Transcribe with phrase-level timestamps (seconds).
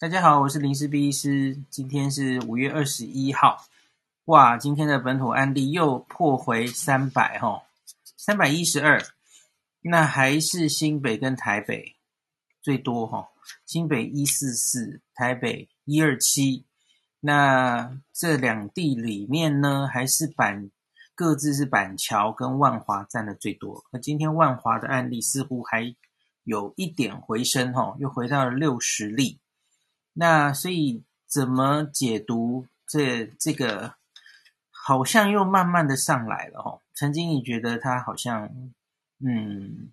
[0.00, 1.60] 大家好，我是林氏璧医师。
[1.70, 3.64] 今天是五月二十一号，
[4.26, 7.64] 哇，今天的本土案例又破回三百哈，
[8.16, 9.02] 三百一十二，
[9.80, 11.96] 那还是新北跟台北
[12.62, 13.26] 最多哈，
[13.66, 16.64] 新北一四四，台北一二七，
[17.18, 20.70] 那这两地里面呢，还是板
[21.16, 25.92] 各自是板桥跟万华占的最多，那今天万华的案例似乎还
[26.44, 29.40] 有一点回升哈，又回到了六十例。
[30.12, 33.94] 那所以怎么解读这这个
[34.70, 36.80] 好像又慢慢的上来了哦？
[36.94, 38.48] 曾经你觉得它好像
[39.20, 39.92] 嗯，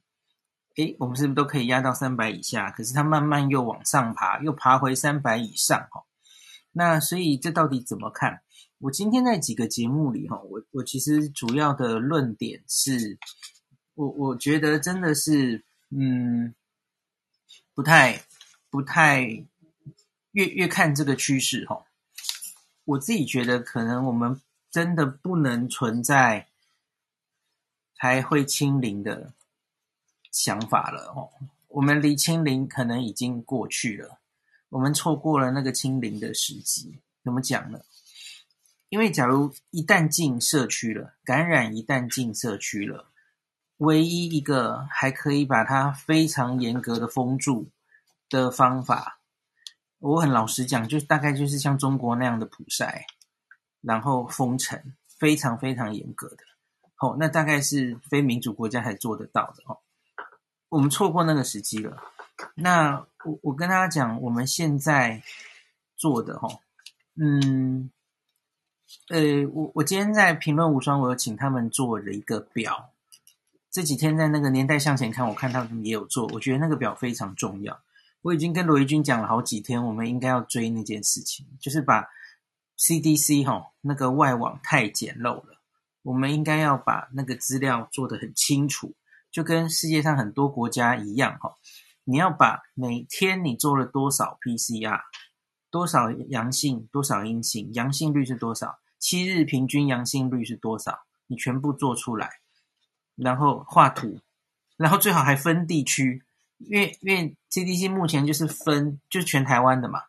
[0.78, 2.72] 诶，我们是不是都可以压到三百以下？
[2.72, 6.06] 可是它慢慢又往上爬，又爬回三百以上哈。
[6.72, 8.42] 那所以这到底怎么看？
[8.80, 13.20] 我今天在几个节目里哈，我我其实主要的论点是，
[13.94, 16.56] 我我觉得真的是嗯，
[17.73, 18.22] 不太
[18.70, 19.45] 不太。
[20.35, 21.85] 越越看这个趋势哈，
[22.83, 26.50] 我自己觉得可能我们真的不能存在
[27.95, 29.31] 还会清零的
[30.31, 31.30] 想法了哦。
[31.69, 34.19] 我们离清零可能已经过去了，
[34.67, 36.99] 我们错过了那个清零的时机。
[37.23, 37.80] 怎么讲呢？
[38.89, 43.08] 因为假如一旦进社区了，感染一旦进社区了，
[43.77, 47.70] 唯一一个还可以把它非常严格的封住
[48.30, 49.22] 的方法。
[50.14, 53.02] 我很老实讲，就大概就是像中国那样的普筛，
[53.81, 56.38] 然后封城，非常非常严格的。
[57.00, 59.80] 哦，那大概是非民主国家才做得到的哦。
[60.70, 61.98] 我们错过那个时机了。
[62.53, 65.23] 那我我跟大家讲，我们现在
[65.98, 66.59] 做的哦，
[67.16, 67.89] 嗯，
[69.09, 72.92] 呃，我我今天在评论无双，我有请他们做了一个表。
[73.72, 77.81] 这几天在那个年代向前看，我看他们也有做，我觉得那个表非常重要。
[78.26, 82.08] 我已经跟罗怡君讲了好几天，我们应该要追那件事情，就是把
[82.76, 85.62] CDC 哈那个外网太简陋了，
[86.02, 88.95] 我们应该要把那个资料做得很清楚，
[89.32, 91.54] 就跟世界上很多国家一样哈，
[92.04, 95.02] 你要把每天你做了多少 PCR，
[95.70, 102.32] 多少阳性，多少阴性，阳性率是多少，七日平均阳性率是多少，你全部做出来，
[103.16, 104.20] 然后画图，
[104.78, 106.23] 然后最好还分地区。
[106.58, 110.04] 因为因为 CDC 目前就是分就是全台湾的嘛，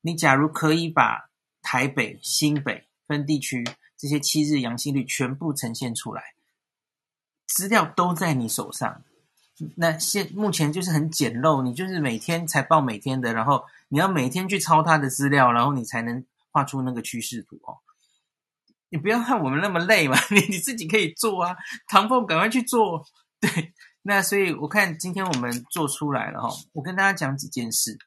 [0.00, 1.28] 你假如可以把
[1.62, 3.64] 台北、新北分地区
[3.96, 6.34] 这些七日阳性率全部呈现出来，
[7.46, 9.02] 资料都在你手上，
[9.74, 17.78] 那现目前就是很简陋，你就是每天才报每天的，然后你要每天去抄他的资料，然后你才能画出那个趋势图哦。
[18.90, 21.56] 你不要看我们那么累嘛， 你你自己可以做啊，
[21.88, 23.04] 唐凤赶快去做，
[23.40, 23.74] 对。
[24.08, 26.48] 那所以，我看今天我们做出来了哈。
[26.72, 27.98] 我跟大家讲几件事。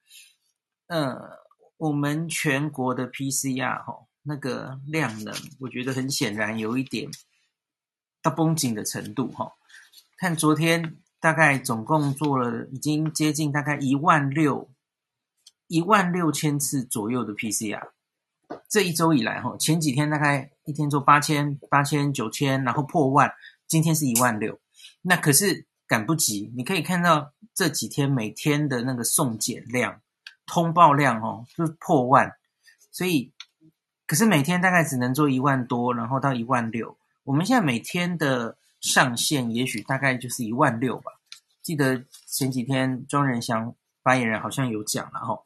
[0.87, 1.15] 呃，
[1.77, 7.07] 我们全国的 PCR 哈，那个量能，我觉得很显然有一点
[8.23, 9.53] 到绷紧的程度哈。
[10.17, 14.71] 看昨天大概总共做了，已经接近大概一万六
[15.67, 17.91] 一万六千次左右的 PCR。
[18.67, 23.31] 这一周以来哈，前几天大概一天做八千、八千、九千，然后破万，
[23.67, 24.59] 今天是一万六。
[25.03, 25.67] 那可是。
[25.91, 29.99] 赶不及，你可以看到这几天每天的那个送检量、
[30.45, 32.31] 通报量哦，就是破万。
[32.93, 33.33] 所以，
[34.07, 36.97] 可是每天大概只能做一万多，然后到一万六。
[37.25, 41.11] 我们现在每天的上限也许大概就是一万六吧。
[41.61, 45.37] 记得前几天庄仁祥发言人好像有讲了哈，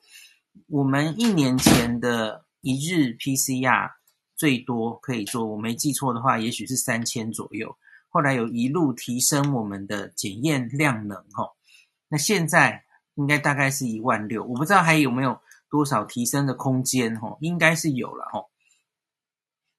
[0.67, 3.94] 我们一年前的一日 PCR
[4.35, 7.75] 最多可以做，我没记错的话，也许是三千左右。
[8.15, 11.51] 后来有一路提升我们的检验量能，哈，
[12.07, 18.45] 那现在应该大概是一万六，我不知道还有没有多少提升的空间，哈，应该是有了，哈。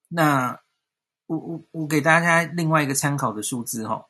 [0.08, 0.60] 那
[1.24, 4.04] 我我我给大家另外一个参考的数字，哈，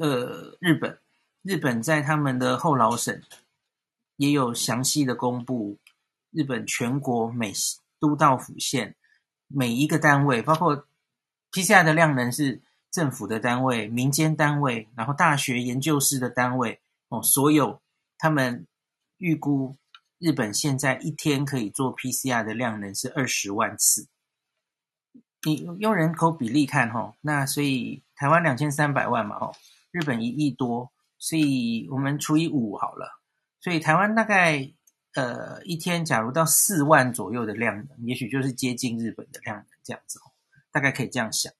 [0.00, 0.98] 呃，日本
[1.42, 3.20] 日本在他们的后劳省
[4.16, 5.78] 也有详细的公布，
[6.30, 7.52] 日本全国每
[8.00, 8.96] 都道府县
[9.46, 10.86] 每一个单位，包括
[11.52, 12.62] PCR 的量能是。
[12.94, 17.82] 政府的单位、民间单位，然后大学研究室的单位，哦，所有
[18.16, 18.68] 他们
[19.18, 19.74] 预估
[20.18, 24.06] 日本现在一天可以做 PCR 的量能是二十万次。
[25.44, 29.52] 你用人口比例看，哈，那所以台湾两千三百万嘛，哦，
[29.90, 33.20] 日本一亿多，所以我们除以五好了。
[33.60, 34.70] 所以台湾大概
[35.14, 40.20] 呃一天，假如到四万左右的量，也许就是接近日本的量这样子，
[40.70, 41.52] 大概可以这样想。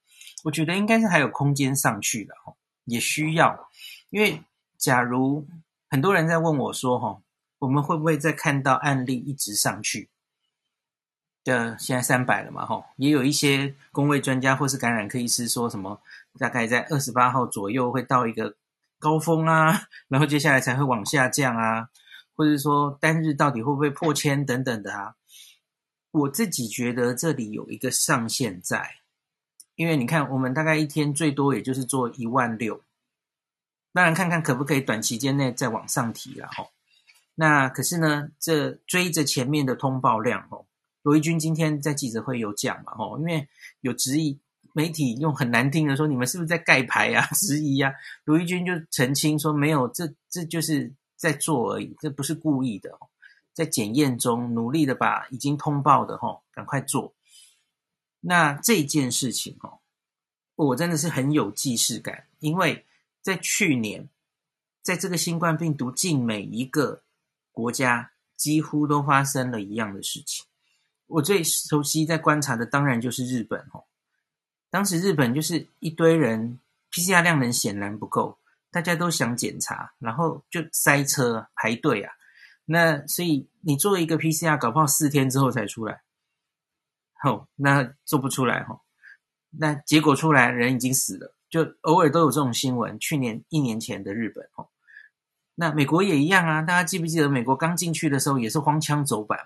[0.44, 2.34] 我觉得应该是还有空间上去的，
[2.84, 3.68] 也需要，
[4.10, 4.42] 因为
[4.76, 5.46] 假如
[5.90, 7.20] 很多人在问我说，哈，
[7.58, 10.10] 我们会不会再看到案例一直上去？
[11.44, 16.00] 的现在三百了嘛，吼，也有一些公卫专家或是感染科医师说什么，
[16.38, 18.56] 大概在二十八号左右会到一个
[18.98, 21.90] 高峰啊，然后接下来才会往下降啊，
[22.34, 25.16] 或者说单日到底会不会破千等等的啊。
[26.12, 29.00] 我自己觉得这里有一个上限在，
[29.76, 32.80] 因为你看我们大概一天最多也就是做一万六，
[33.92, 36.70] 当然看看可不可以短期间内再往上提了吼。
[37.34, 40.66] 那可是呢，这追着前面的通报量吼。
[41.02, 42.94] 罗一军今天在记者会有讲嘛？
[42.94, 43.48] 吼，因为
[43.80, 44.38] 有质疑
[44.72, 47.92] 媒体用很难听的说，你们是不是在盖牌呀、 质疑呀？
[48.24, 52.96] 罗一军就澄清说，没有，这这就是在做而已，这不是故意的，
[53.52, 57.12] 在检验中努力的把已经通报的吼赶快做。
[58.26, 59.80] 那这件事情哦，
[60.54, 62.86] 我真的是很有既视感，因为
[63.20, 64.08] 在去年，
[64.82, 67.02] 在这个新冠病毒进每一个
[67.52, 70.46] 国家，几乎都发生了一样的事情。
[71.06, 73.84] 我最熟悉在观察的，当然就是日本哦。
[74.70, 76.58] 当时日本就是一堆人
[76.90, 78.38] ，PCR 量能显然不够，
[78.70, 82.12] 大家都想检查，然后就塞车排队啊。
[82.64, 86.02] 那所以你做一个 PCR，搞不好四天之后才出来，
[87.24, 88.80] 哦，那做不出来哦。
[89.50, 92.98] 那结果出来，人已经死了，就偶尔都有这种新闻。
[92.98, 94.68] 去年一年前的日本哦，
[95.54, 96.62] 那美国也一样啊。
[96.62, 99.38] 大家记不记得美国刚进去的时候也是荒腔走板？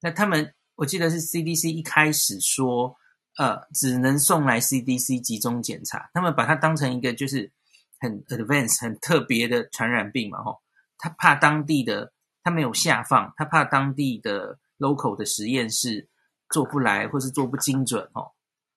[0.00, 2.96] 那他们，我记得是 CDC 一开始说，
[3.36, 6.10] 呃，只能送来 CDC 集中检查。
[6.12, 7.50] 他们把它当成一个就是
[7.98, 10.60] 很 advanced、很特别的传染病嘛，吼。
[10.98, 16.08] 他怕当地的他没有下放，他怕当地的 local 的实验室
[16.50, 18.32] 做不来，或是做不精准，哦。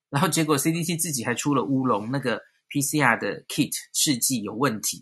[0.09, 5.01] 然后结果 CDC 自己还出了乌龙，那个 PCR 的 kit 试剂有问题，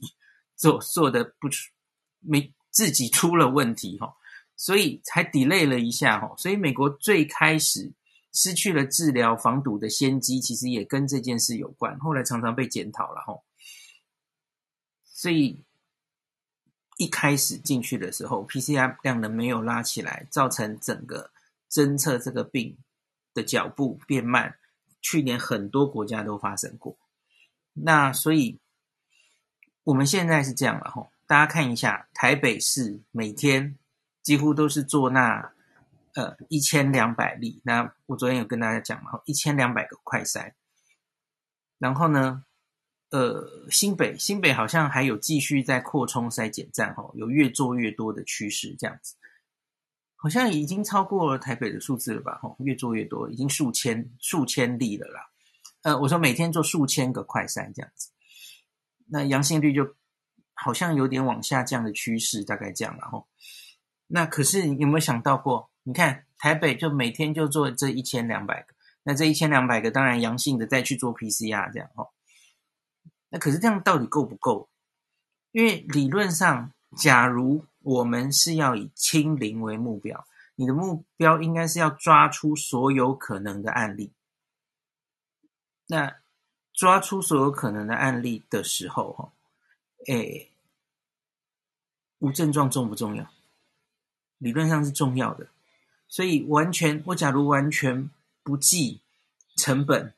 [0.56, 1.72] 做做的不出，
[2.20, 4.14] 没自己出了问题，哦。
[4.56, 7.94] 所以才 delay 了一下哦，所以美国最开始
[8.34, 11.98] 失去了治疗防堵的先机，其实也跟这件事有关。
[12.00, 13.44] 后来常常被检讨了吼，
[15.06, 15.64] 所以
[16.98, 21.32] 一开始进去的时候，PCR 量能没有拉起来，造成整个
[21.70, 22.78] 侦测这个病
[23.34, 24.58] 的脚步变慢。
[25.02, 26.98] 去年很多国家都发生过，
[27.74, 28.60] 那所以
[29.84, 33.76] 我们现在是这样了吼，大家看一下台北市每天。
[34.22, 35.54] 几乎都是做那
[36.14, 40.52] 呃一千两百例，那我昨天有跟大家讲嘛，一千两百个快筛，
[41.80, 42.44] 然后呢，
[43.10, 49.16] 呃新北新北好像还有继续在扩充筛检站哦，有越做越多的趋势这样子，
[50.22, 52.38] 好像已经超过了台北的数字了吧？
[52.42, 55.30] 吼，越做越多，已经数千数千例了啦。
[55.84, 58.10] 呃，我说每天做数千个快筛这样子，
[59.08, 59.96] 那阳性率就
[60.54, 63.28] 好像有点往下降的趋势，大概这样，然后。
[64.08, 65.72] 那可是你有没有想到过？
[65.84, 68.74] 你看台北就每天就做这一千两百个，
[69.04, 72.10] 那这一千两百个当然阳性的再去做 PCR 这样哦。
[73.30, 74.68] 那可是这样到底够不够？
[75.54, 84.12] 因为理论上，假如我们是要以清零为目标，你的目标应该是要抓出所有可能的案例。
[85.88, 86.18] 那
[86.74, 89.32] 抓出所有可能的案例的时候，哈，
[90.08, 90.52] 诶，
[92.20, 93.30] 无症状重不重要？
[94.38, 95.48] 理论上是重要的，
[96.08, 98.10] 所以完全我假如完全
[98.44, 99.02] 不计
[99.58, 100.14] 成本，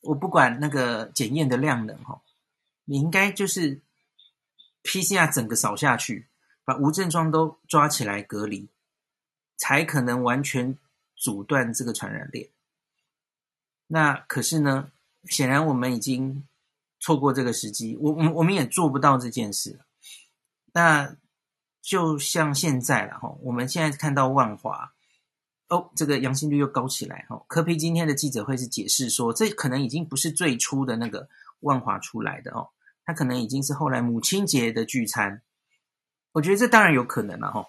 [0.00, 2.20] 我不管那个检验的量能哈，
[2.84, 3.80] 你应该就是
[4.82, 6.26] PCR 整个扫下去，
[6.64, 8.68] 把无症状都抓起来隔离，
[9.56, 10.76] 才可能完全
[11.16, 12.48] 阻断这个传染链。
[13.86, 14.90] 那可是呢，
[15.24, 16.46] 显然我们已经
[16.98, 19.80] 错过这个时机，我我我们也做不到这件事。
[20.72, 21.16] 那。
[21.82, 24.92] 就像现在了哈，我们现在看到万华
[25.68, 27.42] 哦，这个阳性率又高起来哈。
[27.48, 31.26] 柯 P 今天的记者会是解释说，这可能已经不是最初的那个
[31.60, 32.68] 万华出来的哦，
[33.02, 35.40] 他可能已经是后来母亲节的聚餐。
[36.32, 37.66] 我觉得这当然有可能了哈。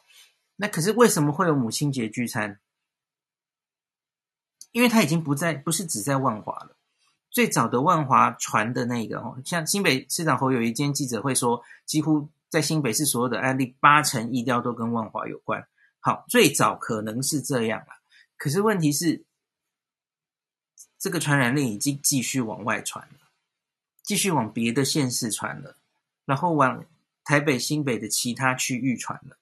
[0.56, 2.60] 那可是为什么会有母亲节聚餐？
[4.72, 6.78] 因为他已经不在，不是只在万华了。
[7.30, 12.30] 最早的万华传的那个，像新北市长侯友宜今天记者会说，几乎。
[12.52, 15.66] 在新北市所有的案例，八成疫调都跟万华有关。
[16.02, 18.02] 好，最早可能是这样啦。
[18.36, 19.24] 可是问题是，
[21.00, 23.30] 这个传染链已经继续往外传了，
[24.04, 25.78] 继续往别的县市传了，
[26.26, 26.84] 然后往
[27.32, 29.38] 台北、新北的其他区域传了。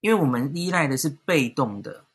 [0.00, 2.06] 因为我们依赖的是被动的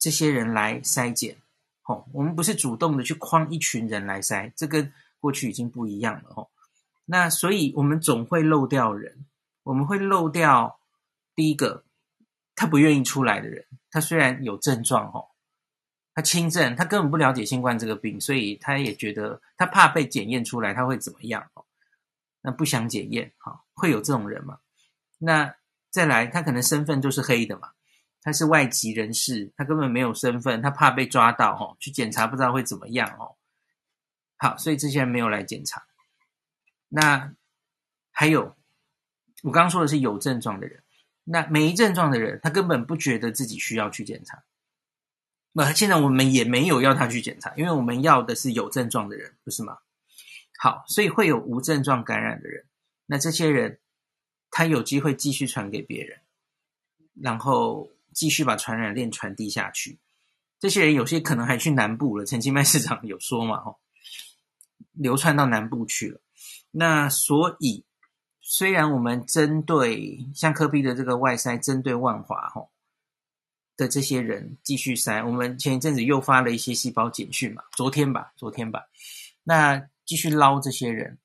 [0.00, 1.36] 这些人来筛检，
[1.84, 6.48] 哦，我们不是主动的去框一群人来筛，这跟过去已经不一样了，哦。
[7.04, 9.24] 那所以，我们总会漏掉人，
[9.62, 10.80] 我们会漏掉
[11.36, 11.84] 第一个，
[12.56, 13.64] 他不愿意出来的人。
[13.92, 15.28] 他虽然有症状哦，
[16.12, 21.64] 他轻症，他根本不了解新冠这个病，所以他也觉得他怕被检验出来他会怎么样哦，
[22.46, 24.60] 那不想检验哈，会有这种人吗？
[25.18, 25.56] 那
[25.90, 27.70] 再来，他可能身份就是黑的嘛，
[28.22, 33.34] 他是外籍人士，他根本没有身份，他怕被抓到哦，去检查不知道会怎么样哦。
[34.36, 35.84] 好，所以这些人没有来检查。
[36.88, 37.34] 那
[38.12, 38.56] 还有，
[39.42, 40.84] 我刚刚说的是有症状的人。
[41.24, 44.44] 那没症状的人，他根本不觉得自己需要去检查。
[45.50, 49.78] 那现在我们也没有要他去检查，因为我们要的是有症状的人，不是吗？
[50.58, 52.64] 好，所以会有无症状感染的人。
[53.06, 53.78] 那这些人，
[54.50, 56.18] 他有机会继续传给别人，
[57.14, 59.98] 然后继续把传染链传递下去。
[60.58, 63.78] 这些人有些可能还去南部了，陈其迈市长有说嘛，吼，
[64.92, 66.20] 流窜到南部去了。
[66.70, 67.84] 那所以。
[68.48, 72.70] 虽然我们针对像科比的这个外筛，针对万华吼
[73.76, 78.86] 的这些人继续筛，我们前一阵子又发了一些细胞简讯嘛，昨天吧，昨天吧，
[79.42, 81.18] 那继续捞这些人，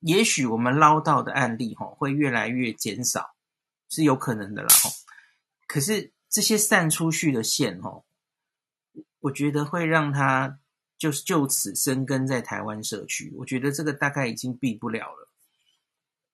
[0.00, 3.34] 也许我们捞到的案例吼会越来越减少，
[3.90, 4.90] 是有可能的啦吼。
[5.66, 8.06] 可是这些散出去的线吼，
[9.20, 10.60] 我觉得会让他
[10.96, 15.28] 就是就此生根在台湾社区，我觉得这个大概已经避不了了。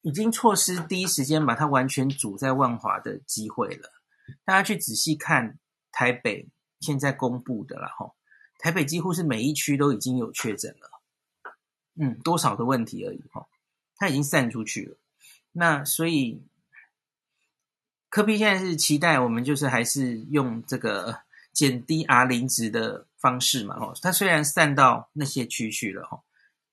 [0.02, 3.88] 已经错失第一时间把它完全组在万华的机会了。
[4.44, 5.58] 大家去仔细看
[5.90, 6.46] 台北
[6.80, 8.12] 现在公布的了哈，
[8.58, 10.93] 台北几乎是每一区都已经有确诊了，
[11.96, 13.46] 嗯，多少的问题而已哈，
[13.96, 14.96] 它已经散出去了。
[15.52, 16.42] 那所以
[18.08, 21.20] 柯 P 现在是期待我们就是还是用这个
[21.52, 26.22] 减低 R 零值的方式嘛哈，它虽然散到那些区去了哈，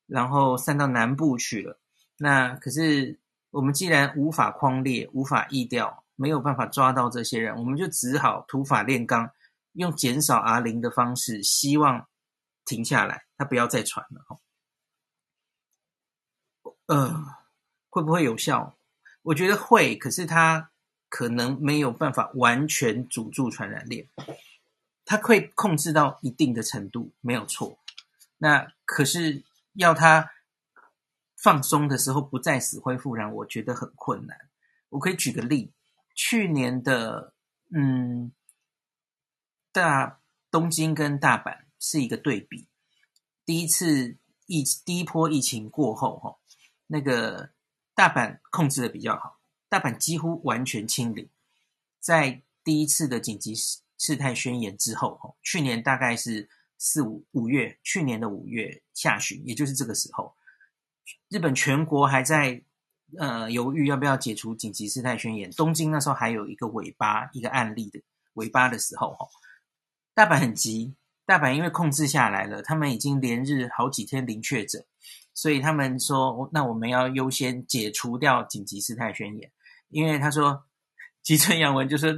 [0.08, 1.80] 然后散到南部去了，
[2.18, 3.20] 那可是。
[3.52, 9.30] 我们既然无法框列、无法疫调，没有办法抓到这些人，我们就只好土法炼钢，
[9.74, 12.08] 用减少 R 零的方式，希望
[12.64, 14.40] 停下来，他不要再传了。
[16.94, 17.26] 呃，
[17.90, 18.76] 会不会有效？
[19.24, 20.72] 我觉得会，可是它
[21.08, 24.10] 可能没有办法完全阻住传染链，
[25.06, 27.80] 它可以控制到一定的程度，没有错。
[28.38, 29.44] 那可是
[29.74, 30.32] 要它。
[31.44, 34.38] 放松的时候不再死灰复燃，我觉得很困难。
[34.90, 35.74] 我可以举个例，
[36.14, 37.34] 去年的
[37.74, 38.32] 嗯，
[39.72, 40.20] 大
[40.52, 42.68] 东京跟大阪是一个对比。
[43.44, 46.38] 第一次疫第一波疫情过后，哈，
[46.92, 47.52] 那个
[47.96, 51.30] 大阪控制的比较好，大阪几乎完全清零。
[52.02, 53.56] 在第一次的紧急
[53.98, 60.36] 事态宣言之后，哈，去年大概是四五五月，去年的五月下旬，也就是这个时候。
[61.30, 62.62] 日本全国还在
[63.18, 65.50] 呃犹豫要不要解除紧急事态宣言。
[65.52, 68.02] 东京那时候还有一个尾巴一个案例的
[68.34, 69.16] 尾巴的时候，
[70.14, 70.94] 大阪很急，
[71.26, 74.86] 大阪因为控制下来了，他们已经连日好几天零确诊，
[75.34, 79.52] 所以他们说，那我们要优先解除掉紧急事态宣言，
[79.90, 80.66] 因为他说
[81.22, 82.10] 吉村洋文就说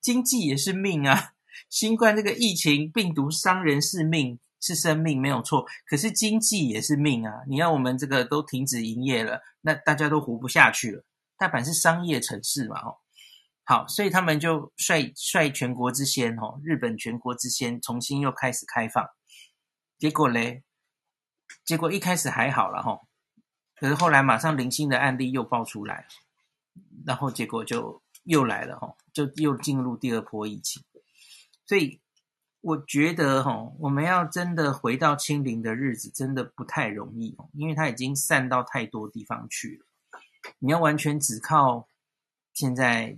[0.00, 1.32] 经济也是命啊，
[1.68, 4.38] 新冠这个疫情病毒伤人是命。
[4.58, 7.30] 是生命没有错，可是经济也是命啊！
[7.46, 11.04] 你要我们这个都停止营业了，那大家都活不下去了。
[11.36, 12.96] 大阪是商业城市嘛，哦，
[13.64, 19.06] 好，所以他们就率率全国之先，哦，日本全国之先，重新又开始开放。
[19.98, 20.64] 结果嘞，
[21.64, 23.00] 结果一开始还好了，哈，
[23.74, 26.06] 可是后来马上零星的案例又爆出来，
[27.04, 30.82] 然后结果就又来了，哈，就又进入第二波疫情，
[31.64, 32.00] 所以。
[32.62, 39.86] 我觉得哈，我们要真的回到清零的日子，真的不太容易哦，因为它已经散到太多地方去了。
[40.58, 41.86] 你要完全只靠
[42.52, 43.16] 现在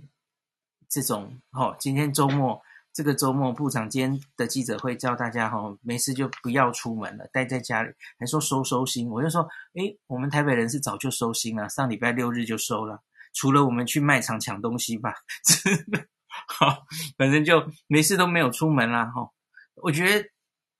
[0.87, 9.09] 这种哈，今天周末这个周末部长今天的记者会叫大家哈，没事就不要出门了，待在家里，还说收收心。
[9.09, 13.01] 我就说，诶，我们台北人是早就收心了，上礼拜六日就收了，
[13.33, 15.13] 除了我们去卖场抢东西吧，
[15.45, 16.05] 真的
[16.47, 16.85] 好，
[17.17, 19.29] 反正就没事都没有出门啦哈。
[19.75, 20.29] 我觉得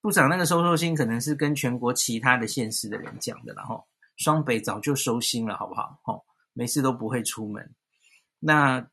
[0.02, 3.88] 部长那个收收心，可能是跟全国其他的县市的人讲的，然后
[4.18, 6.00] 双北早就收心了，好不好？
[6.04, 7.74] 吼，没事都不会出门，
[8.40, 8.86] 那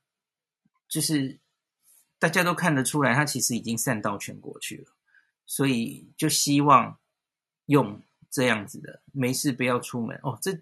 [0.89, 1.41] 就是
[2.19, 4.93] 大家都看得出来，他其实已经散到全国去了，
[5.45, 6.99] 所以就希望
[7.67, 10.39] 用这样子的，没事不要出门哦。
[10.41, 10.59] 这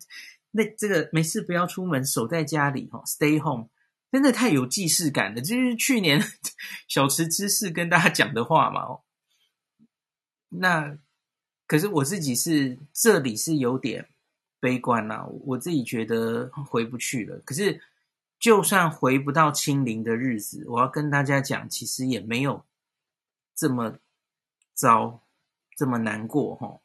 [0.51, 3.69] 那这个没事不要出门，守在家里哈，stay home，
[4.11, 6.23] 真的太有既视感了，这就是去年
[6.89, 9.03] 小池知识跟大家讲的话嘛，哦。
[10.49, 10.97] 那
[11.67, 14.09] 可是我自己是这里是有点
[14.61, 17.41] 悲观呐、我自己觉得回不去了。
[17.45, 17.83] 可是
[18.45, 22.63] 就算回不到清零的日子，我要跟大家讲，其实也没有
[23.55, 23.97] 这么
[24.75, 25.23] 糟，
[25.75, 26.79] 这么难过哈。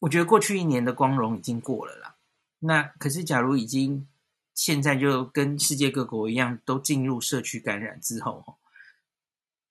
[0.00, 2.16] 我觉得过去一年的光荣已经过了啦。
[2.58, 4.08] 那可是，假如已经
[4.52, 8.56] 现在就跟世界各国一样，都进入社区感染之后，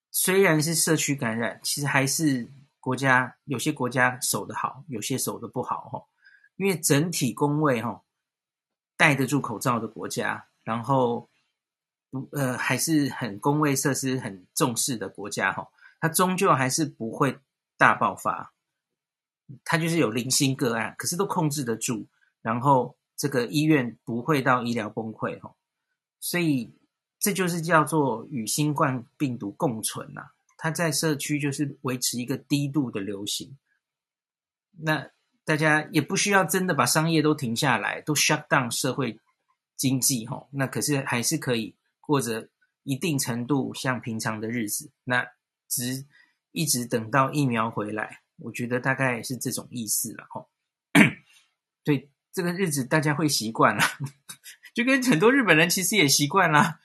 [0.10, 2.50] 虽然是社区感染，其实还是
[2.80, 6.02] 国家有些国家守得好，有些守得不好哈。
[6.56, 8.02] 因为整体公卫哈
[9.02, 11.28] 戴得住口罩的国家，然后
[12.12, 15.68] 不呃还是很公卫设施很重视的国家哈，
[16.00, 17.40] 它终究还是不会
[17.80, 18.54] 大爆发。
[19.64, 22.06] 它就是有零星个案，可是都控制得住，
[22.44, 25.56] 然后这个医院不会到医疗崩溃哈，
[26.20, 26.72] 所以
[27.18, 30.30] 这就是叫做与新冠病毒共存呐。
[30.60, 33.58] 它在社区就是维持一个低度的流行，
[34.78, 35.10] 那
[35.44, 39.20] 大家也不需要真的把商业都停下来，都 shut down 社会
[39.76, 42.50] 经济哈，那可是还是可以过着
[42.84, 45.28] 一定程度像平常的日子，那
[45.68, 46.06] 只
[46.52, 48.22] 一直等到疫苗回来。
[48.38, 50.48] 我觉得大概是这种意思了哈，
[51.86, 53.84] 对，这个日子大家会习惯了，
[54.74, 56.80] 就跟很多日本人其实也习惯了。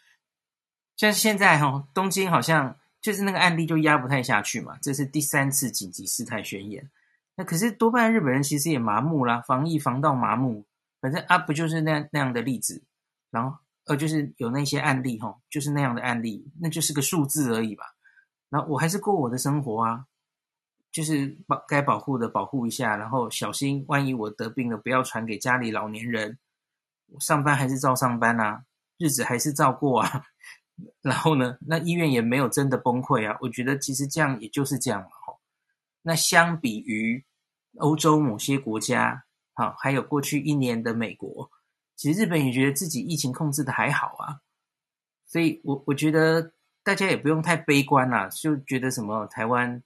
[0.97, 6.91] 像现在哈，东京好像就是那个案例就压不太下去嘛，这是第三次紧急事态宣言。
[7.37, 10.65] 那可是多半日本人其实也麻木啦，防疫防到麻木，
[11.01, 12.83] 反正啊不就是那那样的例子，
[13.31, 17.85] 然后呃就是有那些案例哈，就是那样的案例，那就是个数字而已吧。
[18.51, 20.07] 然后我还是过我的生活啊。
[20.93, 26.39] 就是保该保护的保护一下，然后小心，万一我得病了，不要传给家里老年人。
[27.09, 28.63] 我上班还是照上班啊，
[28.97, 30.25] 日子还是照过啊。
[31.03, 33.37] 然后呢，那医院也没有真的崩溃啊。
[33.43, 35.07] 我觉得其实这样也就是这样。
[36.07, 37.25] 那相比于
[37.79, 41.51] 欧洲某些国家，好，还有过去一年的美国，
[41.97, 44.39] 其实日本也觉得自己疫情控制的还好啊。
[45.27, 46.53] 所以我我觉得
[46.85, 49.83] 大家也不用太悲观啦，就觉得什么台湾。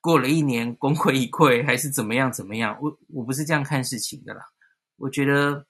[0.00, 2.32] 过了一年，功亏一篑，还是怎么样？
[2.32, 2.78] 怎么样？
[2.80, 4.46] 我我不是这样看事情的啦。
[4.98, 5.66] 我觉得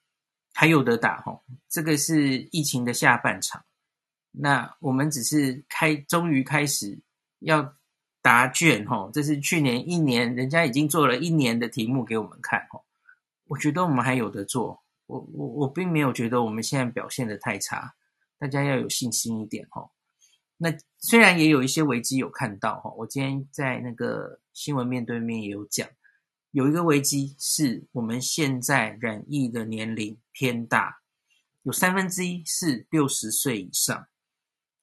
[0.53, 3.65] 还有得打哈，这个是疫情的下半场。
[4.31, 7.01] 那我们只是开，终于开始
[7.39, 7.75] 要
[8.21, 9.09] 答卷哈。
[9.13, 12.81] 这是去年一年，人家已经做了一年的题目给我们看哈。
[13.47, 14.83] 我觉得我们还有得做。
[15.07, 17.95] 我我我并没有觉得我们现在表现的太差，
[18.37, 19.89] 大家要有信心一点哈。
[20.57, 25.87] 那虽然也有一些危机有看到哈，我今天在那个新闻面对面也有讲，
[26.51, 30.99] 有一个危机是我们现在染疫的年龄偏大，
[31.63, 34.07] 有三分之一是六十岁以上，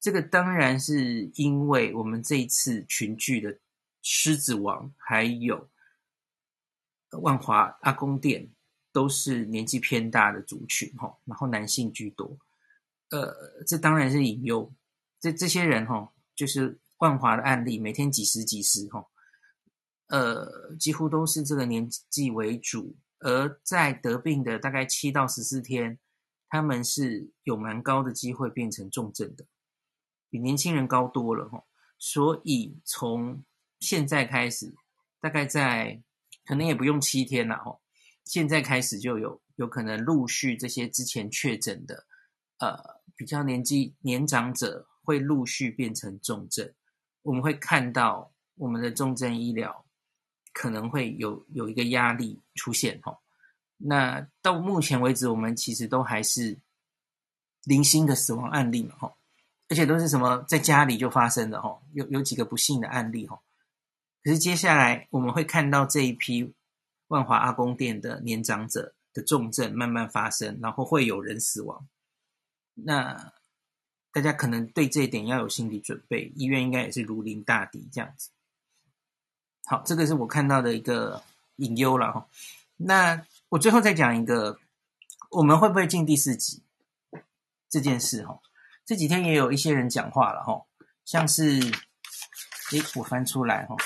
[0.06, 3.58] 这个当然是因为我们这一次群聚的
[4.02, 5.68] 狮子王还有
[7.20, 8.48] 万华阿公店
[8.92, 12.38] 都是年纪偏大的族群哈，然后男性居多，
[13.10, 14.72] 呃，这当然是引诱。
[15.18, 19.04] 这这些人哈，就是万华的案例，每天几十几十哈，
[20.06, 25.98] 呃，几乎都是这个年纪为主，而在得病的大概七到十四天，
[26.48, 29.44] 他们是有蛮高的机会变成重症的，
[30.30, 31.64] 比年轻人高多了哈。
[31.98, 33.44] 所以从
[33.80, 34.74] 现在开始，
[35.20, 36.02] 大概在
[36.44, 37.78] 可能也不用七天了哈，
[38.24, 42.06] 现在开始就有有可能陆续这些之前确诊的，
[42.58, 44.86] 呃，比较年纪年长者。
[45.06, 46.68] 会陆续变成重症，
[47.22, 49.86] 我们会看到我们的重症医疗
[50.52, 53.16] 可能会有有一个压力出现哈。
[53.76, 56.58] 那到目前为止，我们其实都还是
[57.62, 59.16] 零星的死亡案例嘛哈，
[59.68, 63.40] 而且都是什么在家里就发生的哈，有有几个不幸的案例哈。
[64.22, 66.54] 可是接下来我们会看到这一批
[67.08, 71.86] 万华阿公店的年长者的重症慢慢发生，然后会有人死亡。
[72.74, 73.32] 那
[74.12, 78.30] 大家可能对这一点要有心理准备，医院应该也是如临大敌这样子。
[79.64, 81.22] 好，这个是我看到的一个
[81.56, 82.26] 隐忧了哈。
[82.76, 84.58] 那我最后再讲一个，
[85.30, 86.62] 我们会不会进第四集
[87.68, 88.40] 这件事哈？
[88.86, 90.64] 这几天也有一些人讲话了哈，
[91.04, 93.76] 像是，诶，我翻出来哈，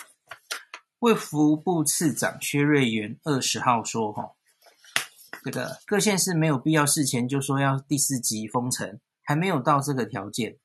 [1.00, 4.34] 卫福部次长薛瑞元二十号说哈，
[5.42, 9.00] 这个各县市没有必要事前就说要第四级封城。
[9.22, 10.56] 还没有到这个条件。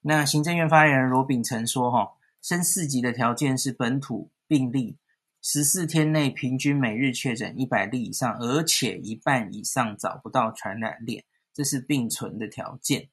[0.00, 4.96] 那行政院发言人罗秉成说：“哈，升四级的条件是本土病例
[5.42, 13.10] 十四天内平均每日确诊一百例以上，而且一半以上找不到传染链，这是并存的条件。”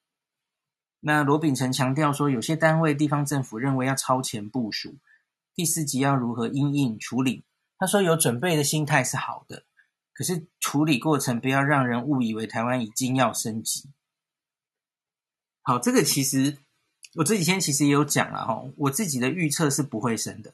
[1.05, 4.95] 那罗秉成强调说：“有些单位地方政府认为要超前部署
[5.53, 7.43] 第四级要如何因应处理？
[7.77, 9.65] 他说有准备的心态是好的，
[10.13, 13.89] 可是处理过程不要让人误以为台湾已经要升级。
[15.61, 16.57] 好，这个其实
[17.15, 20.53] 我这几天其实也有讲了哈，我自己的预测是不会升的。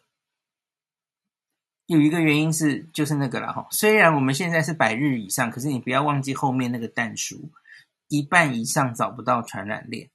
[1.86, 7.52] 有一个原因是就是那个了哈，虽然我们现在是百日以上，可是你不要忘记后面那个但书，
[8.08, 10.10] 一半以上找不到传染链。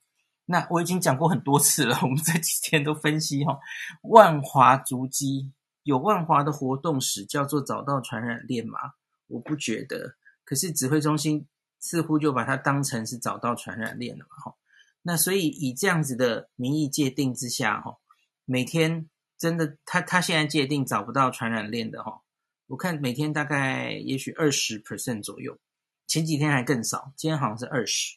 [0.46, 3.58] 那我已经讲过很多次了，我们这几天都分析哈，
[4.02, 5.52] 万华足迹
[5.84, 8.78] 有万华的活动史叫做找到传染链吗？
[9.26, 11.46] 我不觉得，可是指挥中心
[11.80, 14.54] 似乎就把它当成是找到传染链了嘛，哈。
[15.00, 17.96] 那所以以这样子的民意界定之下，哈，
[18.44, 22.22] 每天真的他他现在界定找不到传染链的，哈，
[22.66, 25.58] 我看每天大概也许二十 percent 左右，
[26.06, 28.16] 前几天还更少，今天好像是二十，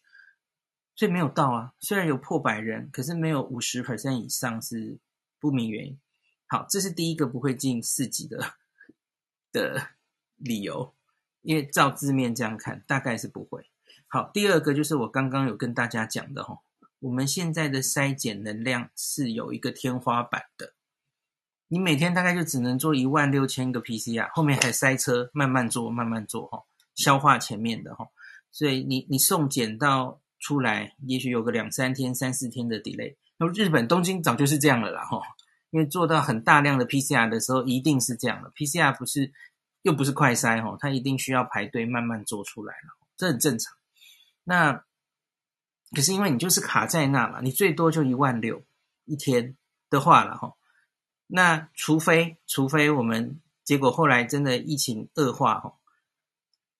[0.97, 1.73] 所以没有到啊。
[1.79, 4.99] 虽然有破百人，可是没有五十 percent 以上是
[5.39, 5.97] 不明原因。
[6.47, 8.55] 好，这是第一个不会进四级的
[9.53, 9.91] 的
[10.35, 10.93] 理由。
[11.43, 13.69] 因为照字面这样看，大概是不会。
[14.09, 16.59] 好，第二个就是我刚刚有跟大家讲的哈，
[16.99, 20.73] 我们现在的筛检能量是有一个天花板的，
[21.69, 28.09] 你每天大概就只能做一万六千个 PCR，后面还塞车，慢慢做，慢慢做哈，消化前面的哈，
[28.51, 33.15] 所以你你送检到出来，也许有个两三天、三四天的 delay。
[33.37, 35.21] 那日本东京早就是这样了啦哈，
[35.69, 39.33] 因为做到很大量的 PCR 的时候，一定是这样的，PCR 不是。
[39.83, 43.73] 又不是快筛哦，它一定需要排队慢慢做出来了，这很正常。
[44.43, 44.83] 那
[45.95, 48.65] 可是因为你就是卡在那嘛，你最多就一万六
[49.05, 49.55] 一天
[49.89, 50.55] 的话了哈。
[51.27, 55.75] 那除非除非我们结果后来真的疫情恶化哈，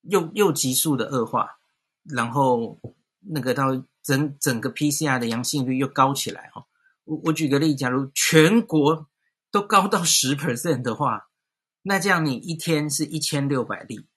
[0.01, 1.59] 又又急速的恶化，
[2.03, 2.77] 然后
[3.29, 6.65] 那个到整整个 PCR 的阳性率又高起来哈。
[7.05, 9.09] 我我举个例，假如全国
[9.51, 11.29] 都高到十 percent 的话。
[11.83, 14.07] 那这样你一天是一千六百例，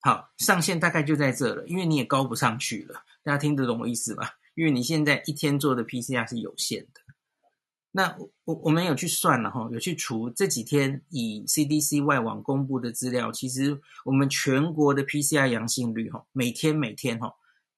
[0.00, 3.04] 好，上限大概就在这了，因为你也高不上去了。
[3.22, 4.32] 大家听得懂我意思吧？
[4.56, 7.00] 因为你现在一天做的 PCR 是有限的。
[7.92, 17.32] 那我我们有去算了哈，有去除这几天以 CDC 外网公布的资料，其实我们全国的 PCR 阳性率哈，每天每天哈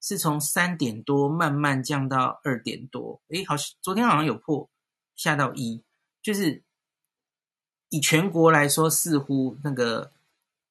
[0.08, 4.70] 是从三点多慢慢降到二点多，诶，好像昨天好像有破
[5.14, 5.82] 下到一，
[6.22, 6.62] 就是。
[7.90, 10.12] 以全国来说，似乎那个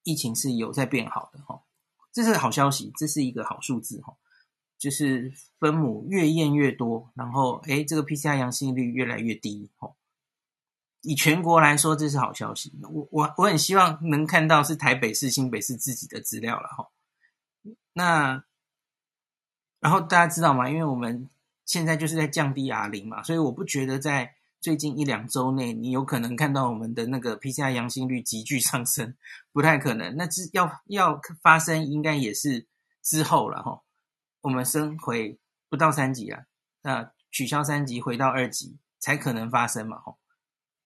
[0.04, 1.60] 疫情是有在变好的哈，
[2.12, 4.16] 这是好消息，这是一个好数字哈，
[4.78, 9.90] 就是分母越验越多，然后诶这个 PCR 阳性率越来越低哈。
[11.02, 12.72] 以全国来说，这是好消息。
[12.82, 16.88] 我我我很希望能看到是台北市、新北市自己的资料了哈。
[17.94, 18.44] 那
[19.80, 20.68] 然后大家知道吗？
[20.68, 21.28] 因为我们
[21.64, 24.34] 现在就是在降低 R 零嘛，所以我不觉得在。
[24.60, 29.14] 最近一两周内，你有可能看到我们的那个 PCR 阳性率急剧上升，
[29.52, 30.16] 不太可能。
[30.16, 32.66] 那只要要发生，应该也是
[33.00, 33.82] 之后了哈。
[34.40, 35.38] 我们升回
[35.68, 36.46] 不到三级了，
[36.82, 40.16] 那取消三级回到二级才可能发生嘛哈。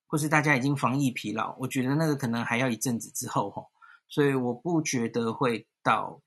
[0.07, 3.65] 或是大家已经防疫疲劳，我觉得那个可能还要一阵子之后哈。
[4.07, 6.21] 所以我不觉得会到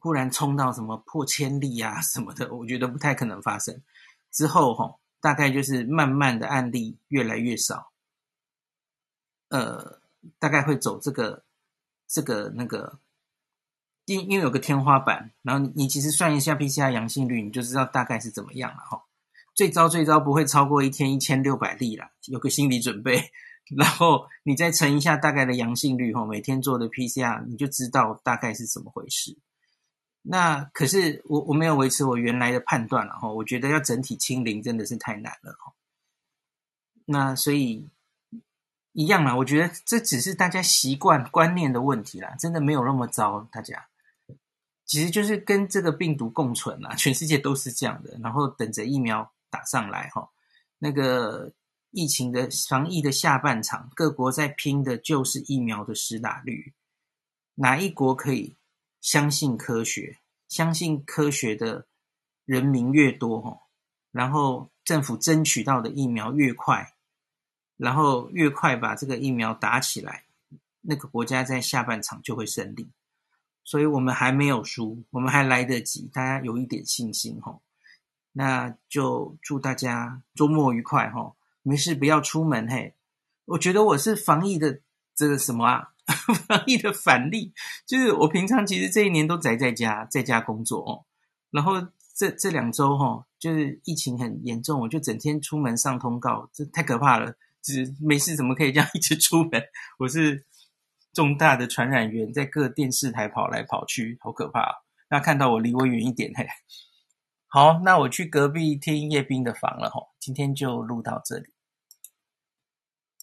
[0.00, 3.82] 忽然冲到什么破千例啊什么的，我觉得不太可能发生。
[4.30, 4.98] 之后哈。
[5.20, 7.90] 大概就是慢慢的案例越来越少，
[9.48, 10.00] 呃，
[10.38, 11.42] 大概会走这个
[12.06, 13.00] 这个那个，
[14.04, 19.02] 因因为有个天花板，然后你你其实算一下 PCR 阳性率，你就知道大概是怎么样了哈。
[19.56, 23.20] 最糟最糟不会超过一天一千六百例啦，有个心理准备，
[23.76, 29.36] 然后你再乘一下大概的阳性率哈，每天做的 PCR 你就知道大概是怎么回事。
[30.30, 35.72] 那可是我我没有维持我原来的判断了哈，我觉得要整体清零真的是太难了哈。
[37.06, 37.88] 那所以
[38.92, 43.40] 一样啦，我觉得这只是大家习惯观念的问题啦，真的没有那么糟。
[43.50, 43.88] 大家
[44.84, 50.28] 其实就是跟这个病毒共存啦，全世界都是这样的，然后等着疫苗打上来哈。
[50.78, 51.50] 那个
[51.90, 56.74] 疫情的防疫的下半场，各国在拼的就是疫苗的施打率，
[57.54, 58.57] 哪一国可以？
[59.10, 60.18] 相信科学，
[60.48, 61.86] 相信科学的
[62.44, 63.62] 人民越多，
[64.12, 66.92] 然后政府争取到的疫苗越快，
[67.78, 70.24] 然后越快把这个疫苗打起来，
[70.82, 72.90] 那个国家在下半场就会胜利。
[73.64, 77.58] 所以我们还没有输，我们还来得及，大家有一点信心哈。
[78.32, 82.94] 那就祝大家周末愉快哈，没事不要出门嘿。
[83.46, 84.82] 我觉得我是防疫的
[85.14, 85.94] 这个什么啊？
[86.48, 87.52] 防疫的反例
[87.86, 91.04] 就是，我平常其实这一年都宅在家，在家工作哦。
[91.50, 91.74] 然后
[92.16, 97.34] 这这两周哈，就是疫情很严重，我就整天出门上通告，这太可怕了。
[97.60, 99.62] 只没事怎么可以这样一直出门？
[99.98, 100.46] 我是
[101.12, 104.74] 重大的传染源在各电视台跑来跑去，好可怕哦！
[105.10, 106.46] 那看到我离我远一点嘿。
[107.48, 111.48] 好，那我去隔壁听叶斌的房了吼，今天就录到这里。